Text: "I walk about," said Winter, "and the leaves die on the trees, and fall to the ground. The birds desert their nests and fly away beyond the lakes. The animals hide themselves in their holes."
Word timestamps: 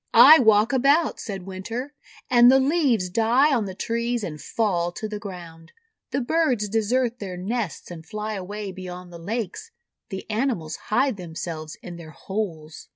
"I 0.15 0.39
walk 0.39 0.73
about," 0.73 1.19
said 1.19 1.45
Winter, 1.45 1.93
"and 2.27 2.51
the 2.51 2.59
leaves 2.59 3.07
die 3.07 3.53
on 3.53 3.65
the 3.65 3.75
trees, 3.75 4.23
and 4.23 4.41
fall 4.41 4.91
to 4.93 5.07
the 5.07 5.19
ground. 5.19 5.73
The 6.09 6.21
birds 6.21 6.67
desert 6.69 7.19
their 7.19 7.37
nests 7.37 7.91
and 7.91 8.03
fly 8.03 8.33
away 8.33 8.71
beyond 8.71 9.13
the 9.13 9.19
lakes. 9.19 9.69
The 10.09 10.27
animals 10.27 10.77
hide 10.89 11.17
themselves 11.17 11.77
in 11.83 11.97
their 11.97 12.09
holes." 12.09 12.87